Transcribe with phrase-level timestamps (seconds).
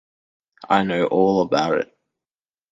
[0.67, 1.95] I know all about it.